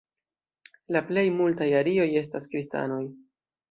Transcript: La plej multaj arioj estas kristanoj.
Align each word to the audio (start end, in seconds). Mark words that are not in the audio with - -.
La 0.95 1.03
plej 1.11 1.25
multaj 1.37 1.69
arioj 1.83 2.11
estas 2.25 2.53
kristanoj. 2.57 3.03